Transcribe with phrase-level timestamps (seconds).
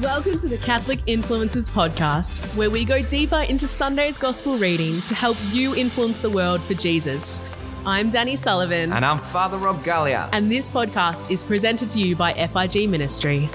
[0.00, 5.14] Welcome to the Catholic Influencers Podcast, where we go deeper into Sunday's gospel reading to
[5.14, 7.42] help you influence the world for Jesus.
[7.86, 10.28] I'm Danny Sullivan, And I'm Father Rob Galea.
[10.32, 13.48] and this podcast is presented to you by FIG Ministry.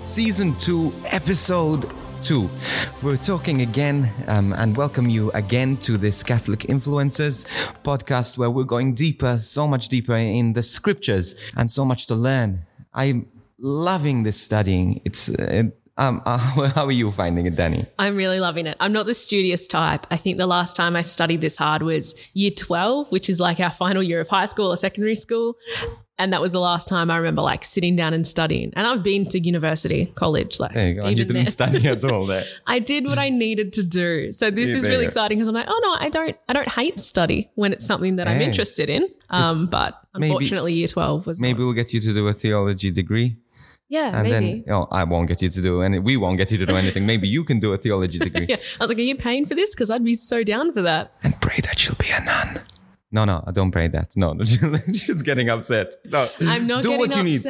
[0.00, 1.90] Season 2, Episode
[2.22, 2.50] 2.
[3.02, 7.46] We're talking again um, and welcome you again to this Catholic Influencers
[7.84, 12.14] podcast where we're going deeper, so much deeper in the scriptures and so much to
[12.14, 12.64] learn.
[12.92, 15.00] I'm loving this studying.
[15.04, 15.28] It's.
[15.28, 15.64] Uh,
[15.96, 16.38] um, uh,
[16.74, 17.84] how are you finding it, Danny?
[17.98, 18.76] I'm really loving it.
[18.78, 20.06] I'm not the studious type.
[20.12, 23.58] I think the last time I studied this hard was year 12, which is like
[23.58, 25.56] our final year of high school or secondary school.
[26.20, 28.72] And that was the last time I remember like sitting down and studying.
[28.76, 31.04] And I've been to university, college, like There you go.
[31.04, 31.50] And you didn't there.
[31.50, 32.44] study at all there.
[32.66, 34.30] I did what I needed to do.
[34.32, 36.68] So this Yeah, is really exciting because I'm like, oh no, I don't I don't
[36.68, 39.08] hate study when it's something that I'm interested in.
[39.30, 41.64] Um, but Maybe- unfortunately year 12 was Maybe not.
[41.66, 43.36] we'll get you to do a theology degree.
[43.90, 44.30] Yeah, And maybe.
[44.30, 46.66] then, you know, I won't get you to do any, we won't get you to
[46.66, 47.06] do anything.
[47.06, 48.46] Maybe you can do a theology degree.
[48.50, 48.56] yeah.
[48.78, 49.70] I was like, are you paying for this?
[49.74, 51.12] Because I'd be so down for that.
[51.22, 52.60] and pray that she'll be a nun.
[53.10, 54.14] No, no, I don't pray that.
[54.16, 55.94] No, no, she's getting upset.
[56.04, 57.42] No, I'm not do getting what you need.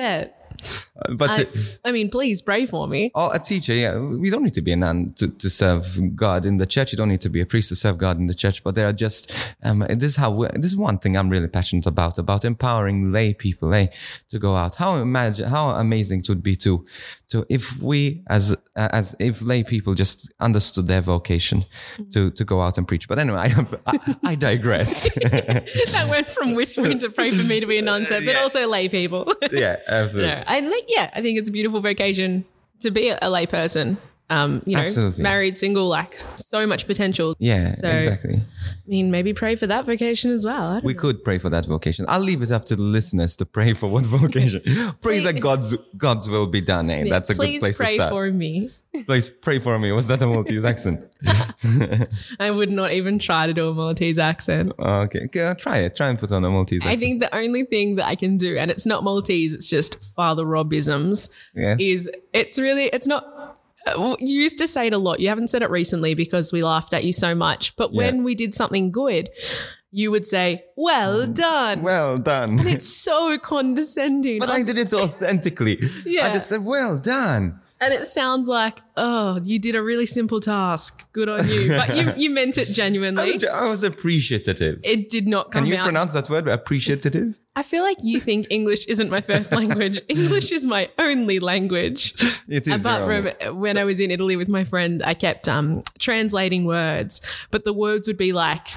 [1.10, 1.46] But I,
[1.84, 3.12] I mean, please pray for me.
[3.14, 6.44] oh, a teacher, yeah, we don't need to be a nun to, to serve God
[6.44, 6.92] in the church.
[6.92, 8.64] You don't need to be a priest to serve God in the church.
[8.64, 11.48] But there are just um, this is how we, this is one thing I'm really
[11.48, 13.86] passionate about about empowering lay people, eh,
[14.28, 14.74] to go out.
[14.76, 16.84] How imagine how amazing it would be to
[17.28, 21.64] to if we as as if lay people just understood their vocation
[22.12, 23.06] to to go out and preach.
[23.08, 25.08] But anyway, I I, I digress.
[25.14, 28.66] that went from whispering to pray for me to be a nun to, but also
[28.66, 29.32] lay people.
[29.52, 30.32] yeah, absolutely.
[30.32, 32.44] no, I like, yeah, I think it's a beautiful vocation
[32.80, 33.98] to be a, a lay person.
[34.30, 35.22] Um, you know, Absolutely.
[35.22, 37.34] married, single, like so much potential.
[37.38, 38.34] Yeah, So- exactly.
[38.36, 40.80] I mean, maybe pray for that vocation as well.
[40.84, 41.00] We know.
[41.00, 42.04] could pray for that vocation.
[42.08, 44.60] I'll leave it up to the listeners to pray for what vocation.
[45.02, 46.90] pray that God's God's will be done.
[46.90, 47.04] Eh?
[47.04, 47.88] Yeah, That's a good place to start.
[47.88, 48.70] Please pray for me.
[49.06, 49.92] Please pray for me.
[49.92, 51.00] Was that a Maltese accent?
[52.40, 54.72] I would not even try to do a Maltese accent.
[54.78, 55.94] okay, okay, try it.
[55.96, 56.96] Try and put on a Maltese Accent.
[56.96, 60.02] I think the only thing that I can do, and it's not Maltese, it's just
[60.16, 61.76] Father Robisms, Yes.
[61.80, 63.24] is it's really, it's not.
[63.96, 65.20] You used to say it a lot.
[65.20, 67.76] You haven't said it recently because we laughed at you so much.
[67.76, 69.30] But when we did something good,
[69.90, 71.80] you would say, Well done.
[71.80, 71.82] Mm.
[71.82, 72.58] well done.
[72.58, 74.40] And it's so condescending.
[74.40, 75.78] but I did it authentically.
[76.06, 77.60] I just said, well done.
[77.80, 81.10] And it sounds like, Oh, you did a really simple task.
[81.12, 81.68] Good on you.
[81.68, 83.32] But you, you meant it I genuinely.
[83.34, 84.80] was, I was appreciative.
[84.82, 85.84] It did not come Can you out.
[85.84, 86.48] pronounce that word?
[86.48, 87.38] Appreciative?
[87.56, 90.00] I feel like you think English isn't my first language.
[90.08, 92.14] English is my only language.
[92.48, 92.82] It is.
[92.82, 93.24] But your own.
[93.24, 97.64] rem- when I was in Italy with my friend, I kept um, translating words, but
[97.66, 98.68] the words would be like,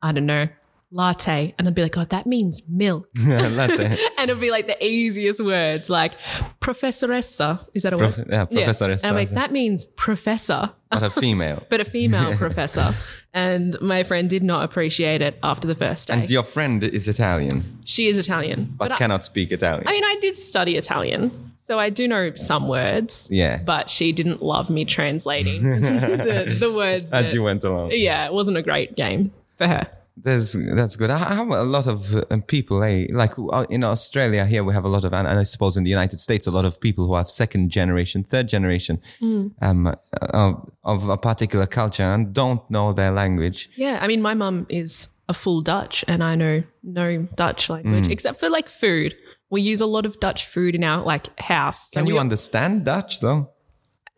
[0.00, 0.48] I don't know,
[0.90, 1.54] latte.
[1.58, 3.08] And I'd be like, oh, that means milk.
[3.18, 3.98] Latte.
[4.18, 6.14] and it'd be like the easiest words, like
[6.60, 7.66] professoressa.
[7.74, 8.26] Is that a word?
[8.28, 9.04] yeah, professoressa.
[9.04, 11.62] And I'm like, that means professor, But a female.
[11.70, 12.94] but a female professor.
[13.34, 16.14] And my friend did not appreciate it after the first day.
[16.14, 18.74] And your friend is Italian, she is Italian.
[18.76, 19.86] but I- cannot speak Italian.
[19.86, 23.28] I mean, I did study Italian, so I do know some words.
[23.30, 23.58] Yeah.
[23.64, 27.12] But she didn't love me translating the, the words.
[27.12, 27.90] as that- you went along.
[27.92, 29.86] yeah, it wasn't a great game for her.
[30.24, 31.10] There's, that's good.
[31.10, 34.84] I have a lot of uh, people, eh, like uh, in Australia here, we have
[34.84, 37.14] a lot of, and I suppose in the United States, a lot of people who
[37.14, 39.00] have second generation, third generation
[39.60, 43.70] um, uh, of, of a particular culture and don't know their language.
[43.76, 48.06] Yeah, I mean, my mum is a full Dutch, and I know no Dutch language
[48.06, 48.10] Mm.
[48.10, 49.14] except for like food.
[49.50, 51.90] We use a lot of Dutch food in our like house.
[51.90, 53.50] So Can you understand Dutch though?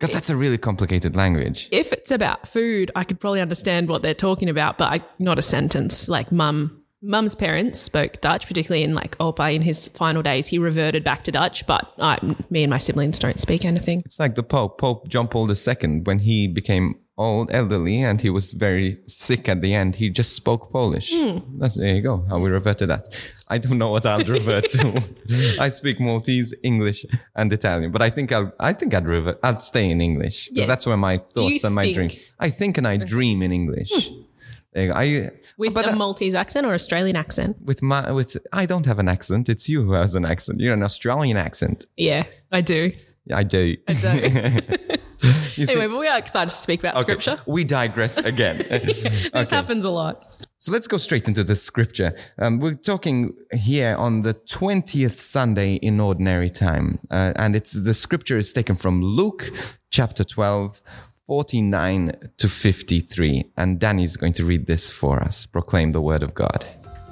[0.01, 1.69] Because that's a really complicated language.
[1.71, 5.37] if it's about food, I could probably understand what they're talking about, but I, not
[5.37, 6.09] a sentence.
[6.09, 10.47] Like mum, mum's parents spoke Dutch, particularly in like Opa in his final days.
[10.47, 12.17] He reverted back to Dutch, but I,
[12.49, 14.01] me and my siblings don't speak anything.
[14.03, 18.29] It's like the Pope, Pope John Paul II, when he became old, elderly, and he
[18.29, 21.11] was very sick at the end, he just spoke Polish.
[21.13, 21.39] Hmm.
[21.59, 23.13] That's, there you go, how we revert to that.
[23.47, 25.03] I don't know what I'll revert to.
[25.59, 27.05] I speak Maltese, English,
[27.35, 30.61] and Italian, but I think I'll, I think I'd revert, I'd stay in English because
[30.61, 30.65] Yeah.
[30.67, 32.11] that's where my thoughts and my think- dream.
[32.39, 33.91] I think and I dream in English.
[34.09, 34.21] Hmm.
[34.73, 34.93] Go.
[34.95, 37.57] I, With a Maltese accent or Australian accent?
[37.61, 39.49] with my, with, I don't have an accent.
[39.49, 40.61] It's you who has an accent.
[40.61, 41.87] You're an Australian accent.
[41.97, 42.23] Yeah,
[42.53, 42.93] I do.
[43.25, 43.75] Yeah, I do.
[43.89, 44.97] I do.
[45.55, 47.39] See- anyway, but we are excited to speak about Okay, scripture.
[47.45, 48.65] We digress again.
[49.33, 50.27] This happens a lot.
[50.59, 52.13] So let's go straight into the scripture.
[52.37, 56.99] Um, we're talking here on the 20th Sunday in ordinary time.
[57.09, 59.49] Uh, and it's the scripture is taken from Luke
[59.89, 60.81] chapter 12,
[61.27, 63.45] 49 to 53.
[63.57, 65.47] And Danny's going to read this for us.
[65.47, 66.65] Proclaim the word of God.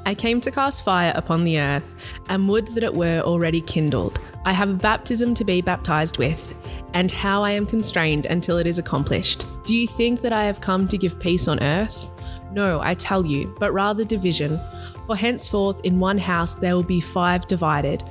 [0.06, 1.96] I came to cast fire upon the earth,
[2.30, 6.56] and would that it were already kindled, I have a baptism to be baptized with,
[6.94, 9.46] and how I am constrained until it is accomplished.
[9.66, 12.10] Do you think that I have come to give peace on earth?
[12.52, 14.60] No, I tell you, but rather division.
[15.06, 18.04] For henceforth in one house there will be five divided,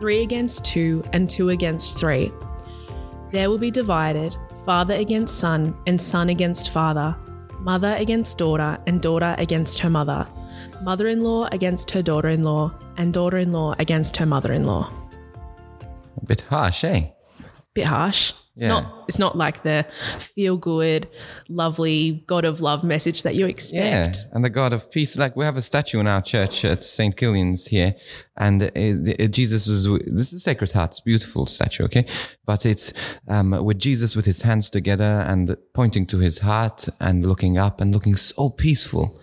[0.00, 2.32] three against two, and two against three.
[3.32, 7.16] There will be divided, father against son, and son against father,
[7.60, 10.26] mother against daughter, and daughter against her mother,
[10.82, 14.52] mother in law against her daughter in law, and daughter in law against her mother
[14.52, 14.92] in law.
[16.26, 17.06] Bit harsh, eh?
[17.74, 18.32] Bit harsh.
[18.54, 18.68] It's Yeah.
[18.68, 19.84] not it's not like the
[20.18, 21.08] feel good,
[21.48, 24.16] lovely God of love message that you expect.
[24.16, 25.14] Yeah, and the God of peace.
[25.16, 27.14] Like we have a statue in our church at St.
[27.16, 27.94] Killian's here,
[28.36, 28.72] and it,
[29.20, 30.92] it- Jesus is this is Sacred Heart.
[30.92, 32.06] It's beautiful statue, okay,
[32.46, 32.94] but it's
[33.28, 37.80] um, with Jesus with his hands together and pointing to his heart and looking up
[37.82, 39.20] and looking so peaceful.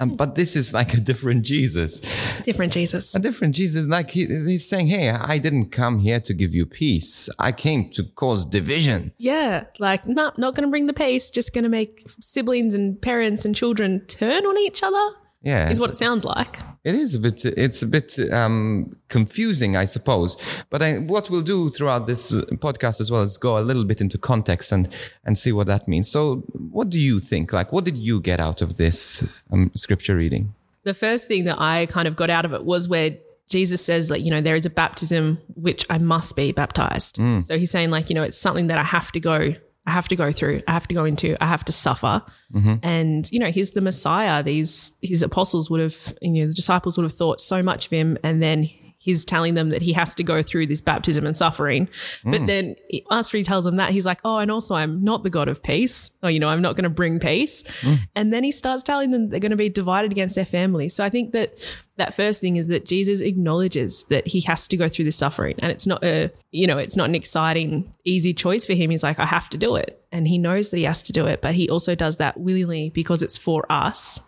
[0.00, 2.00] Um, but this is like a different Jesus.
[2.42, 3.16] Different Jesus.
[3.16, 6.66] A different Jesus, like he, he's saying, "Hey, I didn't come here to give you
[6.66, 7.28] peace.
[7.38, 11.30] I came to cause division." Yeah, like no, not going to bring the peace.
[11.32, 15.16] Just going to make siblings and parents and children turn on each other.
[15.42, 16.58] Yeah, Is what it sounds like.
[16.84, 17.44] It is a bit.
[17.44, 20.36] It's a bit um, confusing, I suppose.
[20.70, 23.84] But I, what we'll do throughout this uh, podcast as well is go a little
[23.84, 24.88] bit into context and
[25.24, 26.08] and see what that means.
[26.08, 27.52] So, what do you think?
[27.52, 30.54] Like, what did you get out of this um, scripture reading?
[30.84, 33.16] The first thing that I kind of got out of it was where
[33.48, 37.18] Jesus says, like, you know, there is a baptism which I must be baptized.
[37.40, 39.54] So he's saying, like, you know, it's something that I have to go,
[39.88, 42.22] I have to go through, I have to go into, I have to suffer.
[42.54, 42.74] Mm-hmm.
[42.82, 44.42] And, you know, he's the Messiah.
[44.42, 47.92] These, his apostles would have, you know, the disciples would have thought so much of
[47.92, 48.18] him.
[48.22, 48.68] And then
[49.08, 51.88] he's telling them that he has to go through this baptism and suffering.
[52.24, 52.46] But mm.
[52.46, 52.76] then
[53.10, 55.62] after he tells them that, he's like, oh, and also I'm not the God of
[55.62, 56.10] peace.
[56.22, 57.62] Or, you know, I'm not going to bring peace.
[57.80, 58.00] Mm.
[58.14, 60.90] And then he starts telling them they're going to be divided against their family.
[60.90, 61.56] So I think that
[61.96, 65.54] that first thing is that Jesus acknowledges that he has to go through this suffering.
[65.60, 68.90] And it's not a, you know, it's not an exciting, easy choice for him.
[68.90, 70.04] He's like, I have to do it.
[70.12, 72.90] And he knows that he has to do it, but he also does that willingly
[72.90, 74.20] because it's for us.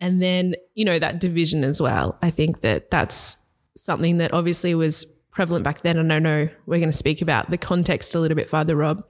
[0.00, 2.18] And then, you know, that division as well.
[2.22, 3.41] I think that that's
[3.76, 5.96] something that obviously was prevalent back then.
[5.98, 9.04] And I know we're going to speak about the context a little bit further, Rob,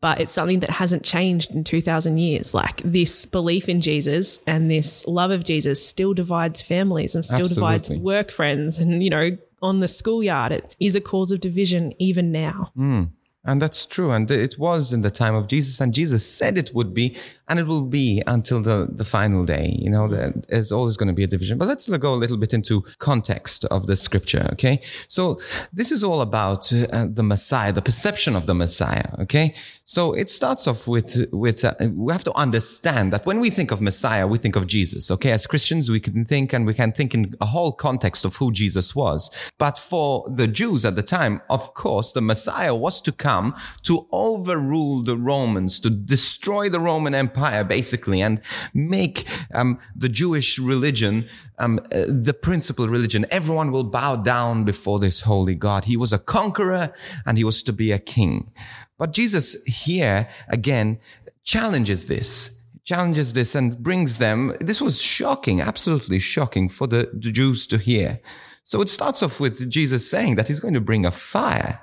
[0.00, 2.54] but it's something that hasn't changed in 2000 years.
[2.54, 7.46] Like this belief in Jesus and this love of Jesus still divides families and still
[7.46, 8.78] divides work friends.
[8.78, 12.70] And, you know, on the schoolyard, it is a cause of division even now.
[12.76, 13.04] Hmm.
[13.46, 14.10] And that's true.
[14.10, 17.16] And it was in the time of Jesus, and Jesus said it would be,
[17.48, 19.76] and it will be until the, the final day.
[19.78, 20.08] You know,
[20.48, 21.58] there's always going to be a division.
[21.58, 24.80] But let's go a little bit into context of the scripture, okay?
[25.08, 25.40] So
[25.72, 29.54] this is all about uh, the Messiah, the perception of the Messiah, okay?
[29.84, 33.70] So it starts off with, with uh, we have to understand that when we think
[33.70, 35.30] of Messiah, we think of Jesus, okay?
[35.30, 38.50] As Christians, we can think and we can think in a whole context of who
[38.50, 39.30] Jesus was.
[39.58, 44.08] But for the Jews at the time, of course, the Messiah was to come to
[44.10, 47.35] overrule the Romans, to destroy the Roman Empire,
[47.68, 48.40] basically, and
[48.74, 51.28] make um, the Jewish religion
[51.58, 53.26] um, uh, the principal religion.
[53.30, 55.84] Everyone will bow down before this holy God.
[55.84, 56.92] He was a conqueror
[57.24, 58.50] and he was to be a king.
[58.98, 60.98] But Jesus here again
[61.44, 62.56] challenges this
[62.86, 64.54] challenges this and brings them.
[64.60, 68.20] This was shocking, absolutely shocking for the, the Jews to hear.
[68.64, 71.80] So it starts off with Jesus saying that he's going to bring a fire.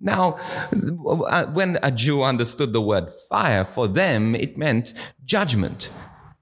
[0.00, 0.38] Now,
[0.72, 4.92] uh, when a Jew understood the word fire, for them it meant
[5.24, 5.90] judgment.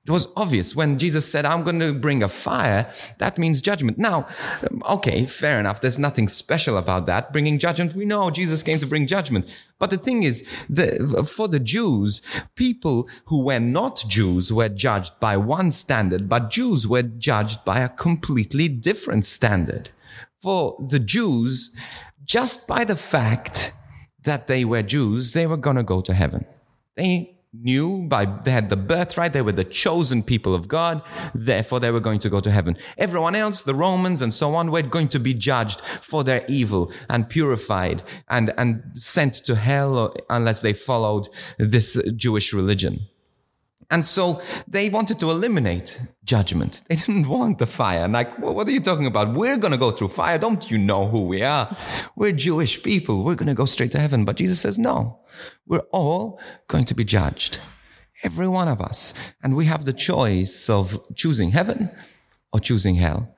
[0.07, 3.97] It was obvious when Jesus said, I'm going to bring a fire, that means judgment.
[3.97, 4.29] Now,
[4.91, 5.81] okay, fair enough.
[5.81, 7.33] There's nothing special about that.
[7.33, 9.47] Bringing judgment, we know Jesus came to bring judgment.
[9.79, 12.21] But the thing is, the, for the Jews,
[12.55, 17.81] people who were not Jews were judged by one standard, but Jews were judged by
[17.81, 19.89] a completely different standard.
[20.43, 21.71] For the Jews,
[22.25, 23.73] just by the fact
[24.25, 26.47] that they were Jews, they were going to go to heaven.
[26.97, 31.01] They knew by they had the birthright they were the chosen people of god
[31.35, 34.73] therefore they were going to go to heaven everyone else the romans and so on
[34.73, 40.13] were going to be judged for their evil and purified and and sent to hell
[40.29, 41.29] unless they followed
[41.59, 43.07] this jewish religion
[43.91, 46.83] and so they wanted to eliminate judgment.
[46.89, 48.09] They didn't want the fire.
[48.09, 49.35] Like, what are you talking about?
[49.35, 50.39] We're going to go through fire.
[50.39, 51.77] Don't you know who we are?
[52.17, 53.25] We're Jewish people.
[53.25, 54.25] We're going to go straight to heaven.
[54.25, 55.21] But Jesus says, no,
[55.67, 57.59] we're all going to be judged.
[58.23, 59.13] Every one of us.
[59.43, 61.91] And we have the choice of choosing heaven
[62.53, 63.35] or choosing hell.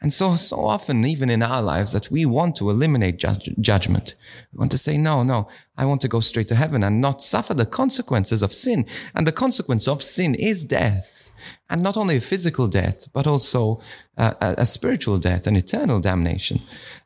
[0.00, 4.14] And so, so often, even in our lives, that we want to eliminate judgment.
[4.52, 7.20] We want to say, no, no, I want to go straight to heaven and not
[7.20, 8.86] suffer the consequences of sin.
[9.14, 11.32] And the consequence of sin is death.
[11.68, 13.80] And not only a physical death, but also
[14.16, 16.60] a, a, a spiritual death, an eternal damnation.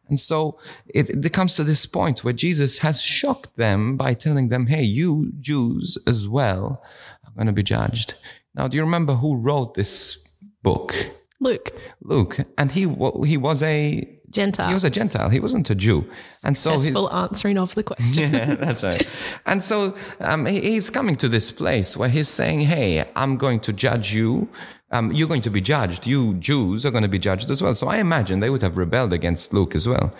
[0.09, 4.51] And so it, it comes to this point where Jesus has shocked them by telling
[4.51, 6.83] them, hey, you Jews as well
[7.25, 8.15] are going to be judged.
[8.55, 10.29] Now, do you remember who wrote this
[10.63, 10.95] book?
[11.43, 12.39] Luke, Luke.
[12.57, 12.83] And he,
[13.27, 14.69] he was a Gentile.
[14.69, 15.29] he was a Gentile.
[15.29, 16.05] He wasn't a Jew.
[16.45, 18.15] And so his, answering of the question.
[18.33, 19.07] yeah, that's right.
[19.47, 23.61] And so um, he- he's coming to this place where he's saying, Hey, I'm going
[23.61, 24.49] to judge you.
[24.95, 26.07] Um, you're going to be judged.
[26.07, 27.75] You Jews are going to be judged as well.
[27.75, 30.12] So I imagine they would have rebelled against Luke as well.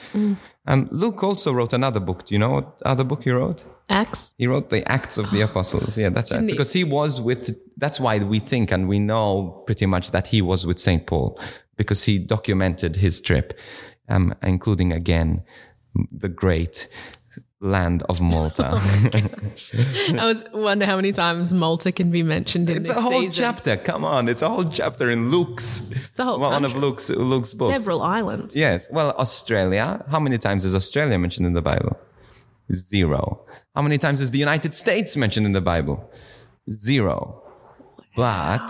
[0.66, 2.25] Um, Luke also wrote another book.
[2.25, 3.64] Do you know what other book he wrote?
[3.90, 4.33] Acts.
[4.38, 5.99] He wrote the Acts of the Apostles.
[5.99, 6.47] Yeah, that's right.
[6.47, 10.40] Because he was with, that's why we think and we know pretty much that he
[10.40, 11.07] was with St.
[11.07, 11.38] Paul
[11.76, 13.59] because he documented his trip,
[14.12, 15.42] um, including again
[16.11, 16.88] the great
[17.61, 18.66] land of Malta.
[20.19, 23.21] I was wonder how many times Malta can be mentioned in it's this a whole
[23.21, 23.45] season.
[23.45, 23.76] chapter.
[23.76, 24.28] Come on.
[24.28, 26.75] It's a whole chapter in Luke's, It's a whole one of.
[26.76, 27.73] Luke's, Luke's books.
[27.73, 28.57] Several islands.
[28.57, 28.88] Yes.
[28.90, 30.04] Well, Australia.
[30.11, 31.97] How many times is Australia mentioned in the Bible?
[32.73, 33.45] Zero.
[33.76, 36.11] How many times is the United States mentioned in the Bible?
[36.71, 37.42] Zero.
[38.16, 38.69] But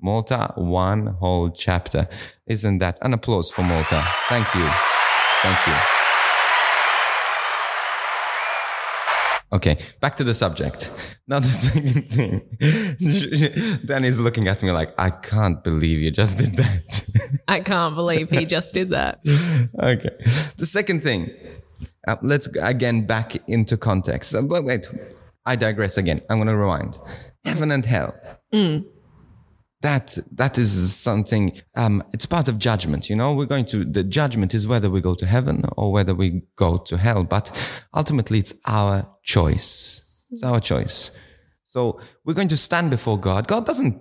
[0.00, 2.08] Malta, one whole chapter.
[2.46, 4.02] Isn't that an applause for Malta?
[4.28, 4.68] Thank you.
[5.42, 5.74] Thank you.
[9.52, 10.90] Okay, back to the subject.
[11.28, 12.42] Now, the second thing.
[13.86, 17.04] Danny's looking at me like, I can't believe you just did that.
[17.48, 19.20] I can't believe he just did that.
[19.82, 20.10] okay.
[20.56, 21.30] The second thing,
[22.08, 24.34] uh, let's again back into context.
[24.34, 24.88] Uh, but wait,
[25.46, 26.22] I digress again.
[26.28, 26.98] I'm going to rewind.
[27.44, 28.14] Heaven and hell.
[29.86, 31.44] That that is something.
[31.76, 33.08] Um, it's part of judgment.
[33.08, 33.84] You know, we're going to.
[33.84, 37.22] The judgment is whether we go to heaven or whether we go to hell.
[37.22, 37.46] But
[37.94, 40.02] ultimately, it's our choice.
[40.32, 41.12] It's our choice.
[41.62, 43.46] So we're going to stand before God.
[43.46, 43.94] God doesn't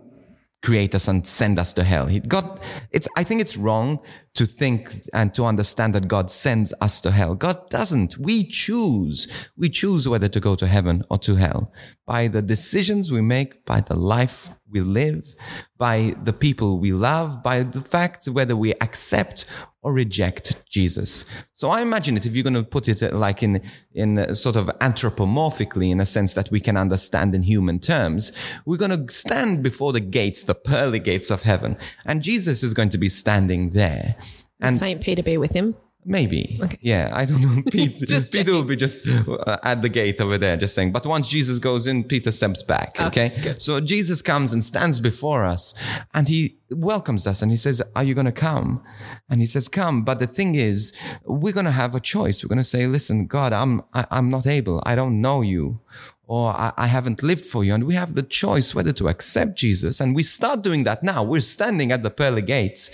[0.66, 2.08] create us and send us to hell.
[2.08, 2.60] He, God,
[2.92, 4.00] it's, I think it's wrong
[4.34, 4.80] to think
[5.14, 7.36] and to understand that God sends us to hell.
[7.36, 8.18] God doesn't.
[8.18, 9.28] We choose.
[9.56, 11.72] We choose whether to go to heaven or to hell
[12.08, 15.36] by the decisions we make, by the life we live,
[15.78, 19.46] by the people we love, by the fact whether we accept
[19.82, 21.26] or reject Jesus.
[21.54, 23.62] So I imagine it if you're going to put it uh, like in
[23.94, 28.32] in uh, sort of anthropomorphically in a sense that we can understand in human terms,
[28.66, 32.74] we're going to stand before the gates, the pearly gates of heaven, and Jesus is
[32.74, 34.16] going to be standing there.
[34.60, 35.76] And Saint Peter be with him.
[36.08, 36.60] Maybe.
[36.82, 37.64] Yeah, I don't know.
[37.72, 40.92] Peter, Peter will be just uh, at the gate over there, just saying.
[40.92, 43.02] But once Jesus goes in, Peter steps back.
[43.02, 43.56] Okay.
[43.58, 45.74] so Jesus comes and stands before us
[46.14, 48.84] and he welcomes us and he says, Are you going to come?
[49.28, 50.04] And he says, Come.
[50.04, 50.94] But the thing is,
[51.24, 52.44] we're going to have a choice.
[52.44, 54.84] We're going to say, Listen, God, I'm, I, I'm not able.
[54.86, 55.80] I don't know you
[56.28, 57.74] or I, I haven't lived for you.
[57.74, 60.00] And we have the choice whether to accept Jesus.
[60.00, 61.24] And we start doing that now.
[61.24, 62.92] We're standing at the pearly gates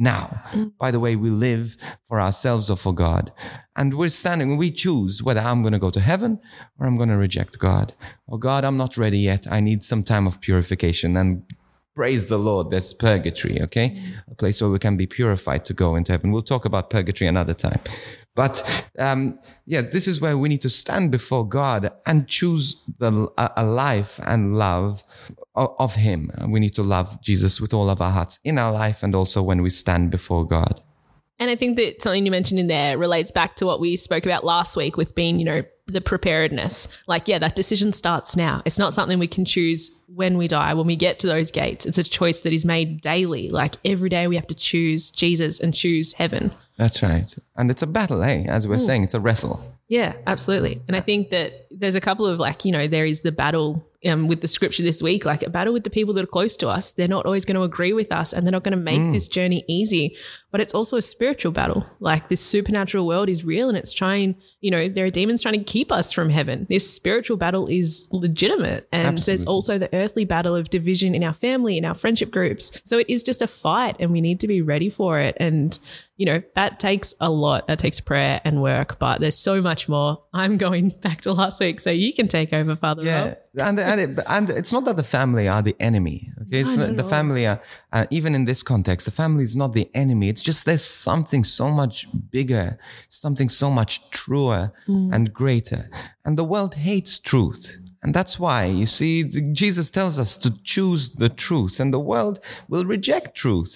[0.00, 0.42] now.
[0.78, 3.32] By the way, we live for ourselves or for God.
[3.76, 6.40] And we're standing, we choose whether I'm going to go to heaven
[6.78, 7.94] or I'm going to reject God.
[8.26, 9.46] Or God, I'm not ready yet.
[9.50, 11.16] I need some time of purification.
[11.16, 11.44] And
[11.94, 14.00] praise the Lord, there's purgatory, okay?
[14.30, 16.32] A place where we can be purified to go into heaven.
[16.32, 17.80] We'll talk about purgatory another time.
[18.36, 23.30] But um, yeah, this is where we need to stand before God and choose the,
[23.36, 25.02] a, a life and love
[25.54, 26.30] of Him.
[26.48, 29.42] We need to love Jesus with all of our hearts in our life and also
[29.42, 30.82] when we stand before God.
[31.38, 34.26] And I think that something you mentioned in there relates back to what we spoke
[34.26, 36.86] about last week with being, you know, the preparedness.
[37.06, 38.60] Like, yeah, that decision starts now.
[38.66, 41.86] It's not something we can choose when we die, when we get to those gates.
[41.86, 43.48] It's a choice that is made daily.
[43.48, 46.52] Like every day we have to choose Jesus and choose heaven.
[46.76, 47.34] That's right.
[47.56, 48.44] And it's a battle, eh?
[48.46, 49.64] As we're saying, it's a wrestle.
[49.88, 50.82] Yeah, absolutely.
[50.88, 53.86] And I think that there's a couple of like, you know, there is the battle
[54.06, 56.56] um, with the scripture this week, like a battle with the people that are close
[56.58, 56.92] to us.
[56.92, 59.28] They're not always going to agree with us and they're not going to make this
[59.28, 60.16] journey easy.
[60.50, 61.86] But it's also a spiritual battle.
[62.00, 65.58] Like this supernatural world is real and it's trying, you know, there are demons trying
[65.58, 66.66] to keep us from heaven.
[66.70, 68.88] This spiritual battle is legitimate.
[68.90, 72.72] And there's also the earthly battle of division in our family, in our friendship groups.
[72.84, 75.36] So it is just a fight and we need to be ready for it.
[75.38, 75.78] And,
[76.16, 77.66] you know, that takes a lot.
[77.68, 80.22] That takes prayer and work, but there's so much more.
[80.34, 83.68] I'm going back to last week, so you can take over, Father Yeah, Rob.
[83.68, 86.32] and and, it, and it's not that the family are the enemy.
[86.42, 87.60] Okay, it's not the family are
[87.92, 89.04] uh, even in this context.
[89.10, 90.28] The family is not the enemy.
[90.28, 92.06] It's just there's something so much
[92.36, 92.78] bigger,
[93.08, 95.12] something so much truer Mm.
[95.14, 95.82] and greater.
[96.24, 97.64] And the world hates truth.
[98.02, 99.12] And that's why, you see,
[99.62, 103.72] Jesus tells us to choose the truth, and the world will reject truth.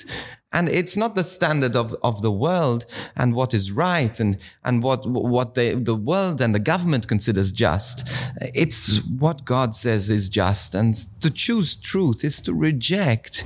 [0.55, 4.85] And it's not the standard of, of the world and what is right and, and
[4.85, 8.09] what, what the, the world and the government considers just.
[8.41, 10.73] It's what God says is just.
[10.77, 13.45] And to choose truth is to reject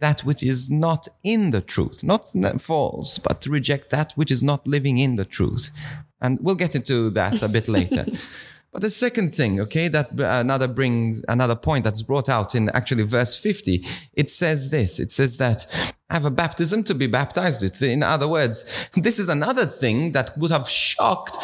[0.00, 2.30] that which is not in the truth, not
[2.60, 5.70] false, but to reject that which is not living in the truth.
[6.20, 8.04] And we'll get into that a bit later.
[8.72, 12.70] But the second thing, okay, that uh, another brings another point that's brought out in
[12.70, 13.84] actually verse 50.
[14.14, 14.98] It says this.
[14.98, 15.66] It says that
[16.08, 17.82] I have a baptism to be baptized with.
[17.82, 18.64] In other words,
[18.94, 21.36] this is another thing that would have shocked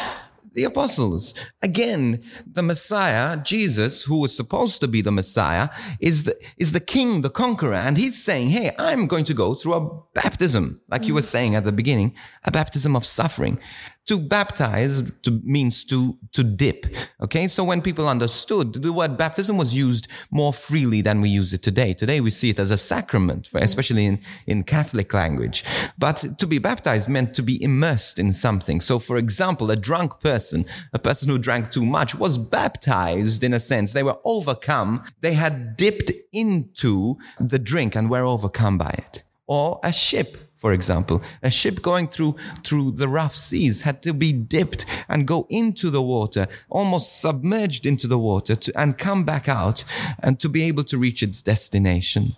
[0.55, 1.35] the apostles.
[1.63, 5.69] Again, the Messiah, Jesus, who was supposed to be the Messiah,
[6.01, 7.75] is the, is the king, the conqueror.
[7.75, 11.33] And he's saying, Hey, I'm going to go through a baptism, like you were mm.
[11.35, 13.61] saying at the beginning, a baptism of suffering
[14.09, 16.87] to baptize to, means to to dip
[17.21, 17.47] okay?
[17.49, 21.63] So when people understood the word baptism was used more freely than we use it
[21.63, 21.95] today.
[21.95, 23.59] Today we see it as a sacrament mm-hmm.
[23.59, 25.65] especially in in catholic language.
[25.99, 28.81] But to be baptized meant to be immersed in something.
[28.81, 33.53] So for example a drunk person a person who drank too much was baptized in
[33.55, 33.93] a sense.
[33.93, 35.05] They were overcome.
[35.21, 39.23] They had dipped into the drink and were overcome by it.
[39.47, 41.23] Or a ship for example.
[41.43, 45.89] A ship going through, through the rough seas had to be dipped and go into
[45.89, 49.85] the water, almost submerged into the water to, and come back out
[50.19, 52.37] and to be able to reach its destination.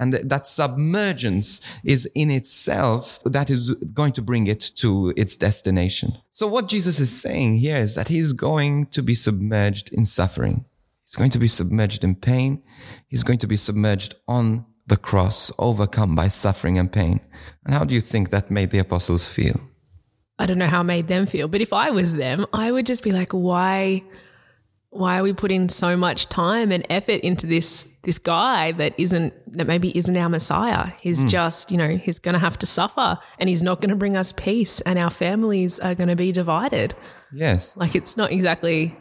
[0.00, 6.18] And that submergence is in itself that is going to bring it to its destination.
[6.30, 10.64] So what Jesus is saying here is that he's going to be submerged in suffering.
[11.04, 12.62] He's going to be submerged in pain.
[13.08, 17.20] He's going to be submerged on the cross, overcome by suffering and pain.
[17.64, 19.60] And how do you think that made the apostles feel?
[20.38, 22.86] I don't know how it made them feel, but if I was them, I would
[22.86, 24.04] just be like, why
[24.90, 29.34] why are we putting so much time and effort into this this guy that isn't
[29.52, 31.28] that maybe isn't our messiah he's mm.
[31.28, 34.16] just you know he's going to have to suffer and he's not going to bring
[34.16, 36.94] us peace and our families are going to be divided
[37.32, 38.96] yes like it's not exactly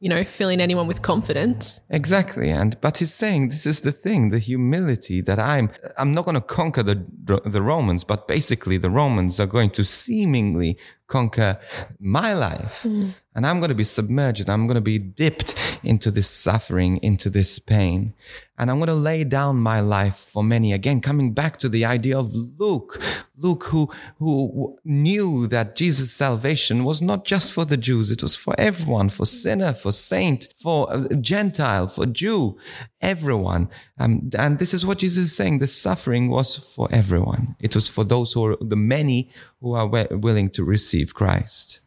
[0.00, 1.80] you know, filling anyone with confidence.
[1.90, 2.50] Exactly.
[2.50, 6.34] And but he's saying this is the thing, the humility that I'm I'm not going
[6.34, 7.04] to conquer the
[7.44, 10.78] the Romans, but basically the Romans are going to seemingly
[11.12, 11.58] conquer
[12.00, 12.84] my life.
[12.84, 13.12] Mm.
[13.34, 14.48] And I'm going to be submerged.
[14.48, 18.14] I'm going to be dipped into this suffering, into this pain.
[18.58, 20.72] And I'm going to lay down my life for many.
[20.72, 23.02] Again, coming back to the idea of Luke,
[23.36, 28.10] Luke, who, who knew that Jesus' salvation was not just for the Jews.
[28.10, 32.58] It was for everyone, for sinner, for saint, for Gentile, for Jew,
[33.00, 33.68] everyone.
[34.02, 35.58] Um, and this is what Jesus is saying.
[35.58, 37.56] The suffering was for everyone.
[37.60, 41.80] It was for those who are the many who are willing to receive Christ.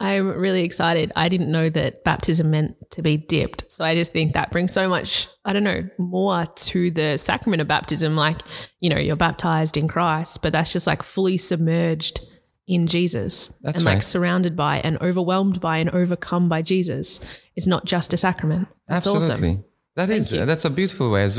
[0.00, 1.12] I'm really excited.
[1.16, 3.70] I didn't know that baptism meant to be dipped.
[3.70, 7.62] So I just think that brings so much, I don't know, more to the sacrament
[7.62, 8.16] of baptism.
[8.16, 8.42] Like,
[8.80, 12.26] you know, you're baptized in Christ, but that's just like fully submerged
[12.66, 17.20] in Jesus that's and like surrounded by and overwhelmed by and overcome by Jesus.
[17.56, 18.68] It's not just a sacrament.
[18.88, 19.50] That's Absolutely.
[19.50, 19.64] Awesome.
[19.96, 21.38] That is, that's a beautiful way as,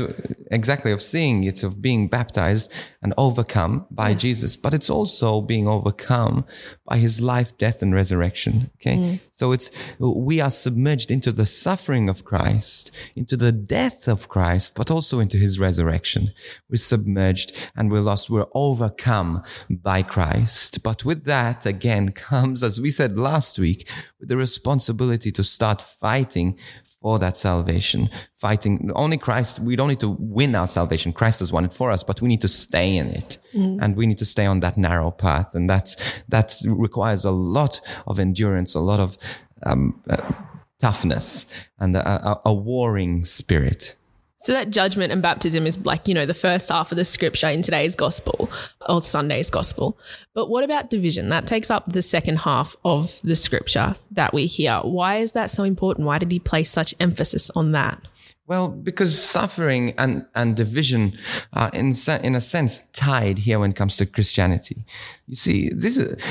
[0.50, 2.70] exactly of seeing it, of being baptized
[3.02, 4.16] and overcome by yeah.
[4.16, 4.56] Jesus.
[4.56, 6.46] But it's also being overcome
[6.86, 8.70] by his life, death, and resurrection.
[8.76, 8.96] Okay.
[8.96, 9.20] Mm.
[9.30, 14.74] So it's, we are submerged into the suffering of Christ, into the death of Christ,
[14.74, 16.32] but also into his resurrection.
[16.70, 18.30] We're submerged and we're lost.
[18.30, 20.82] We're overcome by Christ.
[20.82, 23.88] But with that again comes, as we said last week,
[24.18, 26.58] with the responsibility to start fighting
[27.06, 29.60] for that salvation, fighting only Christ.
[29.60, 31.12] We don't need to win our salvation.
[31.12, 33.38] Christ has won it for us, but we need to stay in it.
[33.54, 33.78] Mm.
[33.80, 35.54] And we need to stay on that narrow path.
[35.54, 35.94] And that's,
[36.26, 39.16] that requires a lot of endurance, a lot of
[39.64, 40.16] um, uh,
[40.80, 41.46] toughness
[41.78, 43.94] and a, a, a warring spirit.
[44.38, 47.48] So that judgment and baptism is like, you know, the first half of the scripture
[47.48, 48.50] in today's gospel
[48.86, 49.98] or Sunday's gospel.
[50.34, 51.30] But what about division?
[51.30, 54.80] That takes up the second half of the scripture that we hear.
[54.80, 56.06] Why is that so important?
[56.06, 58.06] Why did he place such emphasis on that?
[58.46, 61.18] Well, because suffering and, and division
[61.52, 64.84] are in, in a sense tied here when it comes to Christianity.
[65.26, 66.22] You see, this is,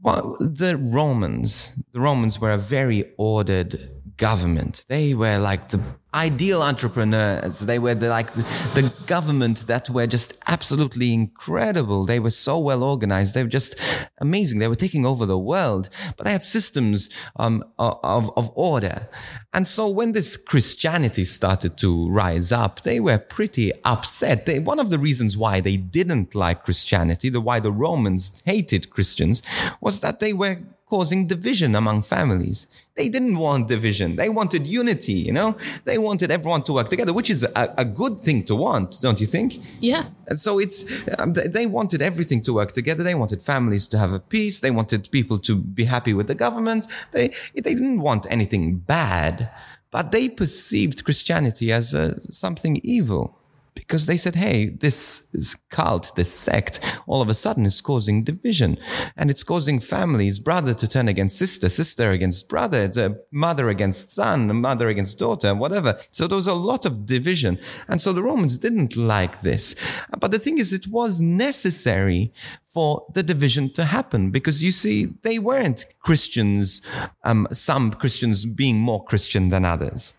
[0.00, 4.84] well, the Romans, the Romans were a very ordered government.
[4.88, 5.80] They were like the
[6.12, 7.60] ideal entrepreneurs.
[7.60, 8.42] They were the, like the,
[8.74, 12.04] the, government that were just absolutely incredible.
[12.04, 13.34] They were so well organized.
[13.34, 13.74] They were just
[14.18, 14.58] amazing.
[14.58, 19.08] They were taking over the world, but they had systems um, of, of order.
[19.54, 24.44] And so when this Christianity started to rise up, they were pretty upset.
[24.44, 28.90] They, one of the reasons why they didn't like Christianity, the why the Romans hated
[28.90, 29.42] Christians,
[29.80, 30.58] was that they were
[30.90, 32.66] causing division among families.
[32.96, 34.16] They didn't want division.
[34.16, 35.56] They wanted unity, you know?
[35.84, 39.20] They wanted everyone to work together, which is a, a good thing to want, don't
[39.20, 39.60] you think?
[39.80, 40.06] Yeah.
[40.26, 40.84] And so it's,
[41.18, 43.02] um, they wanted everything to work together.
[43.04, 44.60] They wanted families to have a peace.
[44.60, 46.86] They wanted people to be happy with the government.
[47.12, 49.48] They, they didn't want anything bad,
[49.90, 53.39] but they perceived Christianity as uh, something evil
[53.80, 58.78] because they said, hey, this cult, this sect, all of a sudden is causing division
[59.16, 64.60] and it's causing families, brother to turn against sister, sister against brother, mother against son,
[64.60, 65.98] mother against daughter, whatever.
[66.10, 67.58] So there was a lot of division.
[67.88, 69.74] And so the Romans didn't like this.
[70.18, 72.32] But the thing is, it was necessary
[72.72, 76.82] for the division to happen because you see, they weren't Christians,
[77.24, 80.14] um, some Christians being more Christian than others.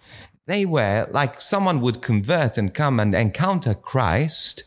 [0.47, 4.63] They were like someone would convert and come and encounter Christ.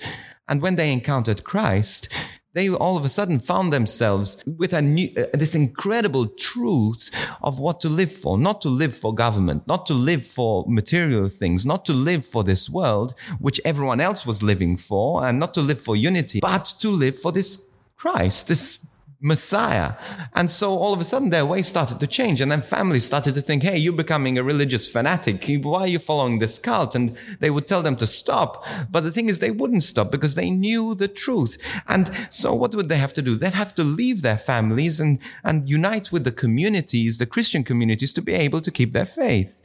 [0.48, 2.08] And when they encountered Christ,
[2.52, 7.10] they all of a sudden found themselves with a new, uh, this incredible truth
[7.42, 11.28] of what to live for, not to live for government, not to live for material
[11.28, 15.52] things, not to live for this world, which everyone else was living for, and not
[15.54, 18.86] to live for unity, but to live for this Christ, this
[19.24, 19.94] Messiah.
[20.34, 22.42] And so all of a sudden their ways started to change.
[22.42, 25.46] And then families started to think, hey, you're becoming a religious fanatic.
[25.62, 26.94] Why are you following this cult?
[26.94, 28.66] And they would tell them to stop.
[28.90, 31.56] But the thing is, they wouldn't stop because they knew the truth.
[31.88, 33.34] And so what would they have to do?
[33.34, 38.12] They'd have to leave their families and, and unite with the communities, the Christian communities,
[38.12, 39.58] to be able to keep their faith.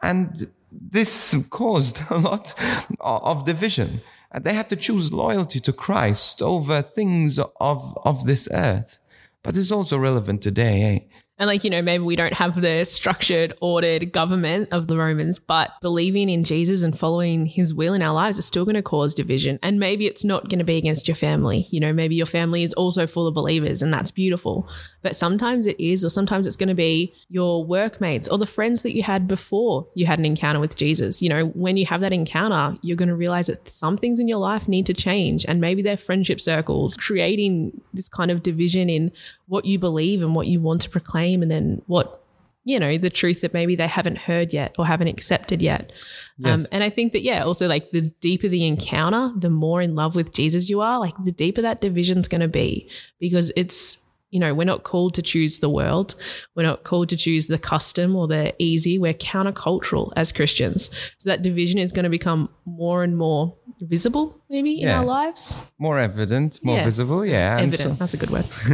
[0.00, 2.54] And this caused a lot
[3.00, 4.00] of division.
[4.34, 8.98] They had to choose loyalty to Christ over things of, of this earth.
[9.42, 11.16] But it's also relevant today, eh?
[11.38, 15.38] And like, you know, maybe we don't have the structured, ordered government of the Romans,
[15.38, 18.82] but believing in Jesus and following his will in our lives is still going to
[18.82, 19.58] cause division.
[19.62, 21.66] And maybe it's not going to be against your family.
[21.70, 24.66] You know, maybe your family is also full of believers and that's beautiful.
[25.02, 28.80] But sometimes it is, or sometimes it's going to be your workmates or the friends
[28.80, 31.20] that you had before you had an encounter with Jesus.
[31.20, 34.26] You know, when you have that encounter, you're going to realize that some things in
[34.26, 35.44] your life need to change.
[35.46, 39.12] And maybe they're friendship circles, creating this kind of division in
[39.48, 42.22] what you believe and what you want to proclaim and then what
[42.64, 45.92] you know the truth that maybe they haven't heard yet or haven't accepted yet
[46.38, 46.52] yes.
[46.52, 49.94] um, and i think that yeah also like the deeper the encounter the more in
[49.94, 54.06] love with jesus you are like the deeper that division's going to be because it's
[54.30, 56.14] you know, we're not called to choose the world.
[56.54, 58.98] We're not called to choose the custom or the easy.
[58.98, 60.90] We're countercultural as Christians.
[61.18, 65.56] So that division is going to become more and more visible, maybe in our lives.
[65.78, 66.84] More evident, more yeah.
[66.84, 67.24] visible.
[67.24, 67.58] Yeah.
[67.58, 67.74] Evident.
[67.74, 68.46] So, That's a good word.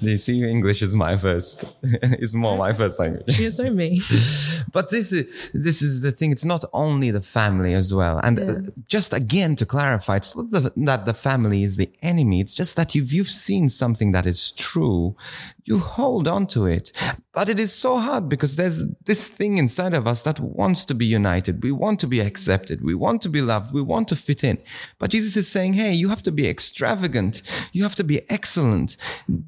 [0.00, 3.38] Do you see English is my first, is more my first language.
[3.38, 4.00] Yeah, so me.
[4.72, 6.32] but this is, this is the thing.
[6.32, 8.18] It's not only the family as well.
[8.22, 8.58] And uh, yeah.
[8.86, 12.40] just again, to clarify, it's not the, that the family is the enemy.
[12.40, 15.16] It's just that you've, you've seen something that is true,
[15.64, 16.92] you hold on to it.
[17.32, 20.94] But it is so hard because there's this thing inside of us that wants to
[20.94, 21.62] be united.
[21.62, 22.82] We want to be accepted.
[22.82, 23.72] We want to be loved.
[23.72, 24.58] We want to fit in.
[24.98, 27.42] But Jesus is saying, hey, you have to be extravagant.
[27.72, 28.96] You have to be excellent.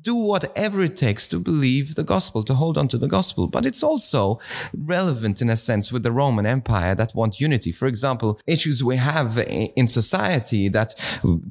[0.02, 3.46] Do whatever it takes to believe the gospel, to hold on to the gospel.
[3.46, 4.40] But it's also
[4.76, 7.72] relevant in a sense with the Roman Empire that want unity.
[7.72, 10.94] For example, issues we have in society that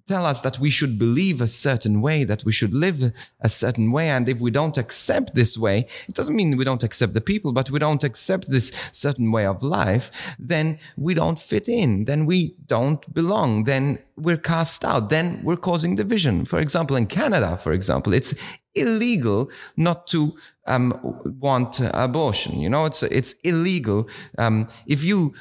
[0.07, 3.91] tell us that we should believe a certain way, that we should live a certain
[3.91, 4.09] way.
[4.09, 7.51] And if we don't accept this way, it doesn't mean we don't accept the people,
[7.51, 12.05] but we don't accept this certain way of life, then we don't fit in.
[12.05, 13.63] Then we don't belong.
[13.69, 15.11] Then we're cast out.
[15.11, 16.43] Then we're causing division.
[16.43, 18.33] For example, in Canada, for example, it's
[18.79, 20.35] illegal not to
[20.69, 20.93] um,
[21.39, 22.59] want abortion.
[22.59, 24.07] You know, it's it's illegal.
[24.37, 25.33] Um, if you,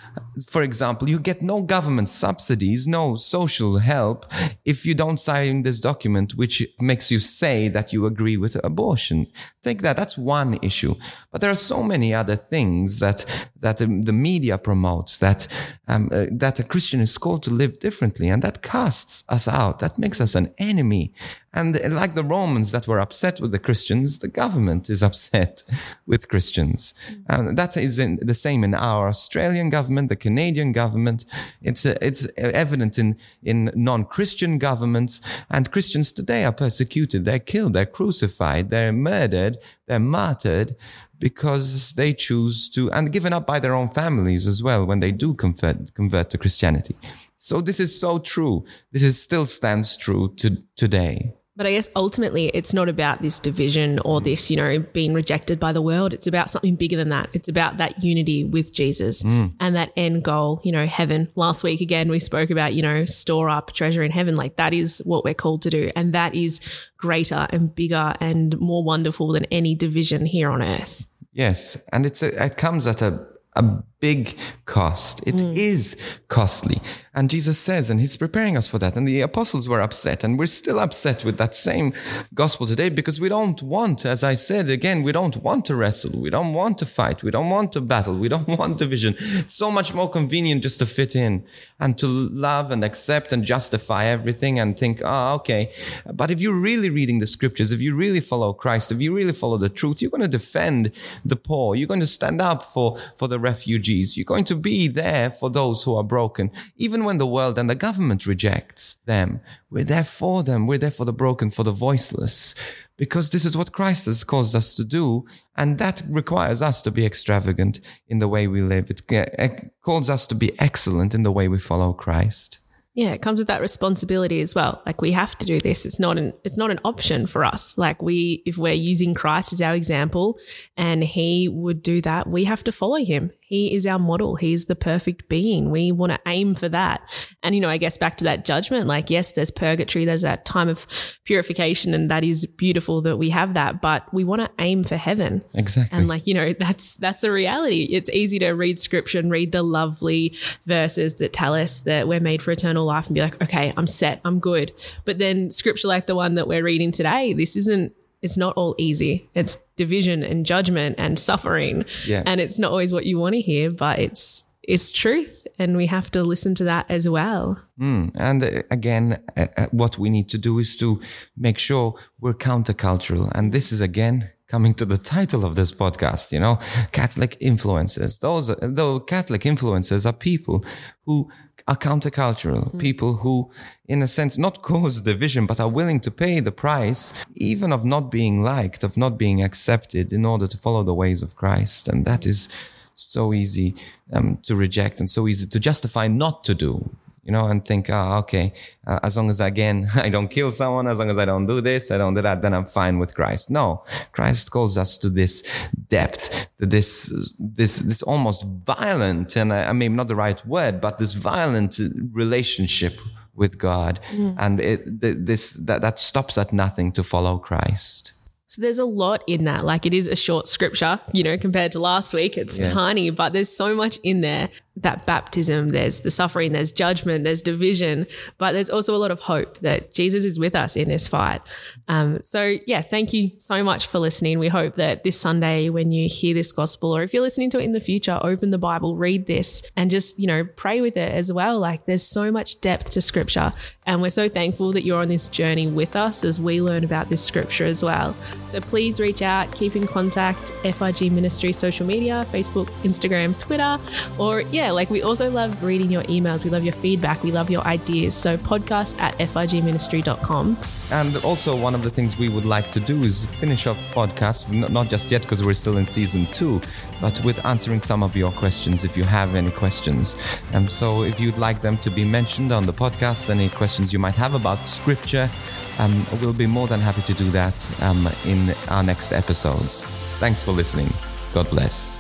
[0.49, 4.27] for example, you get no government subsidies, no social help
[4.65, 9.27] if you don't sign this document, which makes you say that you agree with abortion.
[9.63, 10.95] Think that that's one issue,
[11.31, 13.25] but there are so many other things that
[13.61, 15.47] that um, the media promotes that
[15.87, 19.79] um, uh, that a Christian is called to live differently, and that casts us out.
[19.81, 21.13] That makes us an enemy.
[21.59, 25.65] And like the Romans that were upset with the Christians, the government is upset
[26.07, 26.95] with Christians.
[27.29, 31.25] And that is in, the same in our Australian government, the Canadian government.
[31.61, 35.21] It's, uh, it's evident in, in non-Christian governments.
[35.51, 37.25] And Christians today are persecuted.
[37.25, 37.73] They're killed.
[37.73, 38.71] They're crucified.
[38.71, 39.59] They're murdered.
[39.87, 40.77] They're martyred
[41.19, 45.11] because they choose to, and given up by their own families as well when they
[45.11, 46.95] do convert, convert to Christianity.
[47.37, 48.65] So this is so true.
[48.93, 51.35] This is still stands true to today.
[51.59, 55.59] But I guess ultimately it's not about this division or this, you know, being rejected
[55.59, 56.13] by the world.
[56.13, 57.31] It's about something bigger than that.
[57.33, 59.53] It's about that unity with Jesus mm.
[59.59, 61.29] and that end goal, you know, heaven.
[61.35, 64.37] Last week again we spoke about, you know, store up treasure in heaven.
[64.37, 65.91] Like that is what we're called to do.
[65.97, 66.61] And that is
[66.97, 71.09] greater and bigger and more wonderful than any division here on earth.
[71.33, 73.27] Yes, and it's a, it comes at a
[73.59, 75.21] a big cost.
[75.27, 75.57] It mm.
[75.57, 75.97] is
[76.29, 76.81] costly.
[77.15, 78.97] And Jesus says, and he's preparing us for that.
[78.97, 81.93] And the apostles were upset, and we're still upset with that same
[82.33, 86.21] gospel today because we don't want, as I said again, we don't want to wrestle.
[86.21, 87.25] We don't want to fight.
[87.25, 88.17] We don't want to battle.
[88.17, 89.17] We don't want division.
[89.19, 91.45] It's so much more convenient just to fit in
[91.81, 95.73] and to love and accept and justify everything and think, oh, okay.
[96.13, 99.33] But if you're really reading the scriptures, if you really follow Christ, if you really
[99.33, 100.93] follow the truth, you're going to defend
[101.25, 101.75] the poor.
[101.75, 103.88] You're going to stand up for, for the refugees.
[103.89, 106.51] You're going to be there for those who are broken.
[106.77, 110.67] Even when the world and the government rejects them, we're there for them.
[110.67, 112.55] We're there for the broken, for the voiceless,
[112.97, 115.25] because this is what Christ has caused us to do.
[115.57, 118.91] And that requires us to be extravagant in the way we live.
[118.91, 122.59] It eh, eh, calls us to be excellent in the way we follow Christ.
[122.99, 124.83] Yeah, it comes with that responsibility as well.
[124.85, 125.87] Like we have to do this.
[125.87, 127.79] It's not an it's not an option for us.
[127.79, 130.37] Like we if we're using Christ as our example
[130.77, 133.31] and he would do that, we have to follow him.
[133.49, 134.37] He is our model.
[134.37, 135.71] He's the perfect being.
[135.71, 137.01] We want to aim for that.
[137.43, 140.45] And, you know, I guess back to that judgment, like, yes, there's purgatory, there's that
[140.45, 140.87] time of
[141.25, 144.97] purification, and that is beautiful that we have that, but we want to aim for
[144.97, 145.43] heaven.
[145.55, 145.99] Exactly.
[145.99, 147.89] And, like, you know, that's, that's a reality.
[147.91, 152.21] It's easy to read scripture and read the lovely verses that tell us that we're
[152.21, 154.75] made for eternal life and be like, okay, I'm set, I'm good.
[155.07, 158.75] But then scripture like the one that we're reading today, this isn't it's not all
[158.79, 159.31] easy.
[159.35, 161.87] It's division and judgment and suffering.
[162.07, 162.23] Yeah.
[162.27, 165.87] And it's not always what you want to hear, but it's it's truth and we
[165.87, 167.59] have to listen to that as well.
[167.81, 168.11] Mm.
[168.15, 171.01] And uh, again, uh, uh, what we need to do is to
[171.37, 173.33] make sure we're countercultural.
[173.35, 176.59] And this is again coming to the title of this podcast, you know,
[176.93, 178.21] Catholic influencers.
[178.21, 180.65] Those, though Catholic influencers are people
[181.05, 181.31] who
[181.67, 182.79] are countercultural, mm.
[182.81, 183.51] people who,
[183.87, 187.85] in a sense, not cause division, but are willing to pay the price, even of
[187.85, 191.87] not being liked, of not being accepted in order to follow the ways of Christ.
[191.87, 192.49] And that is
[192.95, 193.75] so easy
[194.13, 196.91] um, to reject and so easy to justify not to do
[197.29, 198.55] you know, and think, oh, okay,
[198.87, 201.61] uh, as long as again I don't kill someone, as long as I don't do
[201.61, 203.51] this, I don't do that, then I'm fine with Christ.
[203.51, 205.45] No, Christ calls us to this
[205.89, 210.81] depth, to this, this, this almost violent, and I, I mean not the right word,
[210.81, 211.79] but this violent
[212.13, 212.99] relationship
[213.35, 214.35] with God, mm.
[214.39, 218.15] and it, this that that stops at nothing to follow Christ.
[218.49, 219.65] So there's a lot in that.
[219.65, 222.39] Like it is a short scripture, you know, compared to last week.
[222.39, 222.69] It's yes.
[222.69, 224.49] tiny, but there's so much in there
[224.83, 228.07] that baptism, there's the suffering, there's judgment, there's division,
[228.39, 231.41] but there's also a lot of hope that Jesus is with us in this fight.
[231.89, 234.39] Um, so, yeah, thank you so much for listening.
[234.39, 237.59] We hope that this Sunday, when you hear this gospel, or if you're listening to
[237.59, 240.97] it in the future, open the Bible, read this, and just, you know, pray with
[240.97, 241.59] it as well.
[241.59, 243.53] Like there's so much depth to scripture.
[243.87, 247.09] And we're so thankful that you're on this journey with us as we learn about
[247.09, 248.15] this scripture as well.
[248.49, 253.79] So please reach out, keep in contact, FIG Ministry social media, Facebook, Instagram, Twitter,
[254.19, 256.45] or yeah, like we also love reading your emails.
[256.45, 257.23] We love your feedback.
[257.23, 258.15] We love your ideas.
[258.15, 260.59] So podcast at figministry.com.
[260.93, 264.51] And also one of the things we would like to do is finish off podcast,
[264.71, 266.61] not just yet because we're still in season two,
[267.01, 270.17] but with answering some of your questions if you have any questions.
[270.53, 273.99] And so if you'd like them to be mentioned on the podcast, any questions you
[273.99, 275.31] might have about scripture,
[275.79, 279.85] um, we'll be more than happy to do that um, in our next episodes.
[280.21, 280.91] Thanks for listening.
[281.33, 281.98] God bless.